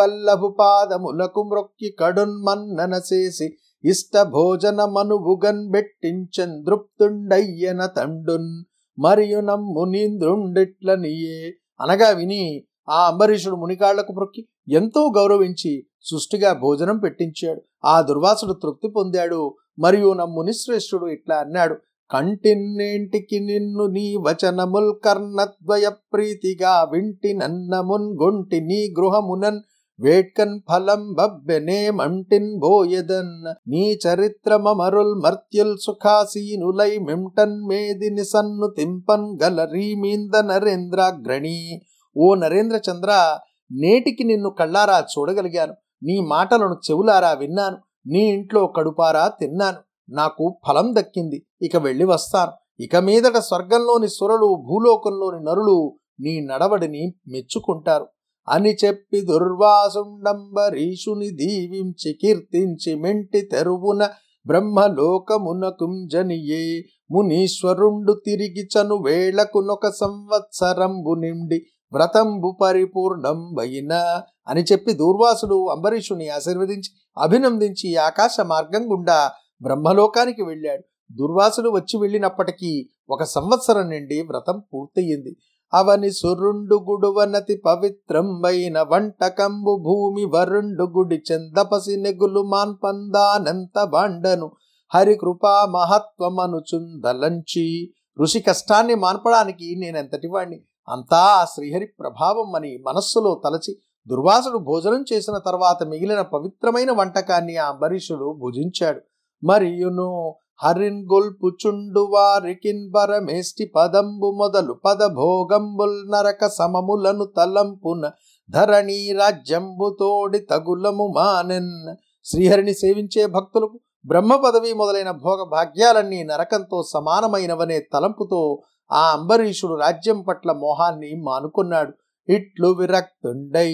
[0.59, 8.63] పాదములకు మ్రొక్కి కడున్మన్నన చేసి ఇష్ట భోజన మనువుగన్ బెట్టించన్ దృప్తుండయ్యన తండున్.
[8.99, 17.61] మరియు నమ్మునీంద్రుండిట్లనియే అనగా విని ఆ అంబరీషుడు మునికాళ్ళకు మ్రొక్కి ఎంతో గౌరవించి సుష్టిగా భోజనం పెట్టించాడు.
[17.85, 19.55] ఆ దుర్వాసుడు తృప్తి పొందాడు.
[19.79, 21.75] మరియు నా మునిశ్రేష్ఠుడు ఇట్లా అన్నాడు.
[22.11, 29.59] కంటిన్నేంటికి నిన్ను నీ వచనముల్ కర్ణద్వయ ప్రీతిగా వింటి నన్నమున్ గొంటి నీ గృహమునన్
[29.99, 33.53] వేట్కన్ ఫలం బబ్బెనే మంటిన్ బోయదన్.
[33.69, 41.81] నీ చరిత్రమరుల్ మర్త్యుల్ సుఖాసీనులై మింటన్ మేదిని సన్ను తింపన్ గల రీమీంద నరేంద్రాగ్రణి.
[42.17, 43.39] ఓ నరేంద్ర చంద్ర
[43.71, 45.73] నేటికి నిన్ను కళ్ళారా చూడగలిగాను.
[46.03, 47.77] నీ మాటలను చెవులారా విన్నాను.
[48.07, 49.77] నీ ఇంట్లో కడుపారా తిన్నాను.
[50.09, 51.45] నాకు ఫలం దక్కింది.
[51.61, 52.51] ఇక వెళ్ళి వస్తాను.
[52.79, 58.07] ఇక మీదట స్వర్గంలోని సురలు భూలోకంలోని నరులు నీ నడవడిని మెచ్చుకుంటారు.
[58.49, 64.09] అని చెప్పి దుర్వాసుండంబరీషుని దీవించి కీర్తించి మెంటి తెరువున
[64.47, 71.61] బ్రహ్మలోకమునకుంజనియే మునీశ్వరుండు తిరిగి చను వేళకునొక సంవత్సరంబు నిండి
[71.93, 79.31] వ్రతంబు పరిపూర్ణంబైన అని చెప్పి దూర్వాసుడు అంబరీషుని ఆశీర్వదించి అభినందించి ఆకాశ మార్గం గుండా
[79.63, 80.83] బ్రహ్మలోకానికి వెళ్ళాడు.
[81.11, 85.37] దుర్వాసుడు వచ్చి వెళ్ళినప్పటికీ ఒక సంవత్సరం నుండి వ్రతం పూర్తయింది.
[85.73, 94.51] అవని సురుండు గుడువనతి పవిత్రంబైన వంటకంబు భూమి వరుండు గుడి చందపసి నెగులు మాన్పందానంత బాండను
[94.95, 100.61] హరి కృపా మహత్వమనుచుందలంచి ఋషి కష్టాన్ని మాన్పడానికి నేనెంతటి వాణ్ణి?
[100.89, 103.75] అంతా ఆ శ్రీహరి ప్రభావం అని మనస్సులో తలచి
[104.07, 109.01] దుర్వాసుడు భోజనం చేసిన తర్వాత మిగిలిన పవిత్రమైన వంటకాన్ని ఆ అంబరీషుడు భుజించాడు.
[109.43, 118.11] మరియును హరిన్ గొల్పుచుండు వారికిన్ బరమేష్టి పదంబు మొదలు పదభోగంబుల్ నరక సమములను తలంపున
[118.49, 121.95] ధరణి రాజ్యంబు తోడి తగులము మానెన్.
[122.25, 130.51] శ్రీహరిని సేవించే భక్తులకు బ్రహ్మ పదవి మొదలైన భోగ భాగ్యాలన్నీ నరకంతో సమానమైనవనే తలంపుతో ఆ అంబరీషుడు రాజ్యం పట్ల
[130.51, 131.93] మోహాన్ని మానుకున్నాడు.
[132.29, 133.71] ఇట్లు విరక్తుండై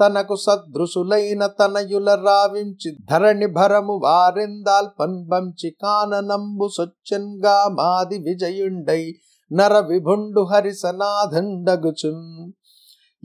[0.00, 9.02] తనకు సదృశులైన తనయుల రావించి ధరణి భరము వారెందాల్ పన్బంచి కాననంబు సొచ్చన్గా మాది విజయుండై
[9.50, 12.24] నర విభుండు హరిసనాథండగుచున్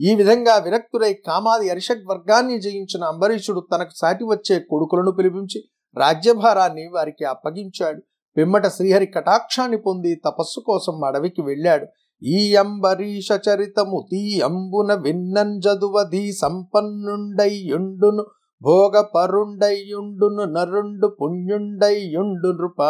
[0.00, 5.60] ఈ విధంగా విరక్తుడై కామాది అరిషడ్ వర్గాన్ని జయించిన అంబరీషుడు తనకు సాటి వచ్చే కొడుకులను పిలిపించి
[5.96, 8.00] రాజ్యభారాన్ని వారికి అప్పగించాడు.
[8.36, 11.86] పిమ్మట శ్రీహరి కటాక్షాన్ని పొంది తపస్సు కోసం అడవికి వెళ్ళాడు.
[12.22, 18.24] ఈ అంబరీష చరితము తీ అంబున విన్నంజదువధి సంపన్నుండయ్యుండును
[18.62, 22.80] భోగపరుండయ్యుండును నరుండు పుణ్యుండయ్యుండు నృప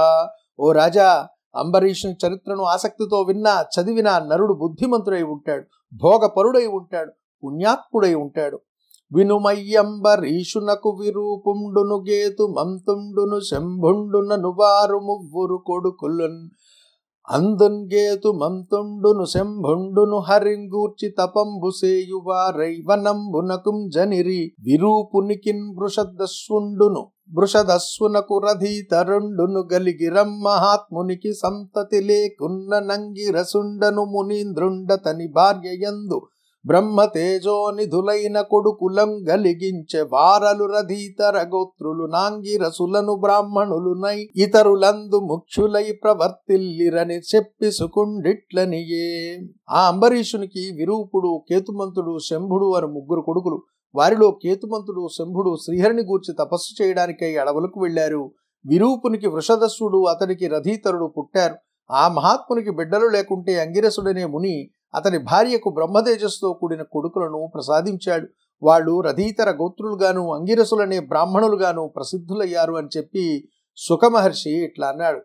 [0.61, 5.65] ఓ రాజా అంబరీషుని చరిత్రను ఆసక్తితో విన్నా చదివినా నరుడు బుద్ధిమంతుడై ఉంటాడు
[5.95, 7.13] భోగపరుడై ఉంటాడు
[7.43, 8.59] పుణ్యాత్ముడై ఉంటాడు.
[9.13, 16.41] వినుమయ్యంబరీషునకు విరూపుండును గేతు మంతుండును శంభుండున నువారు మువ్వురు కొడుకులున్
[17.31, 17.81] అందున్
[18.39, 21.71] మంతుండును శంభుండును హరింగూర్చి తపంబు
[23.89, 27.03] జనిరి విరూపునికిన్ వృషదస్వుండును
[27.35, 36.21] వృషదస్సునకు రధీతరుండును గలిగిరం మహాత్మునికి సంతతి లేకున్న నంగిరసుండను మునీంద్రుండతని భార్యయందు
[36.67, 49.07] బ్రహ్మతేజోనిధులైన కొడుకులం గలిగించె వారలు రధీతర గోత్రులు నాంగిరసులను బ్రాహ్మణులునై ఇతరులందు ముఖ్యులై ప్రవర్తిల్లిరని చెప్పి సుకుండిట్లనియే
[49.71, 53.59] ఆ అంబరీషునికి విరూపుడు కేతుమంతుడు శంభుడు అని ముగ్గురు కొడుకులు.
[53.95, 58.23] వారిలో కేతుమంతుడు శంభుడు శ్రీహరిని గూర్చి తపస్సు చేయడానికై అడవులకు వెళ్ళారు
[58.65, 61.57] విరూపునికి వృషదస్సుడు అతనికి రథీతరుడు పుట్టారు.
[61.91, 64.55] ఆ మహాత్మునికి బిడ్డలు లేకుంటే అంగిరసుడనే ముని
[64.95, 68.27] అతని భార్యకు బ్రహ్మతేజస్తో కూడిన కొడుకులను ప్రసాదించాడు.
[68.63, 75.19] వాళ్ళు రథీతర గోత్రులుగాను అంగిరసులనే బ్రాహ్మణులుగాను ప్రసిద్ధులయ్యారు అని చెప్పి సుఖమహర్షి ఇట్లా అన్నాడు.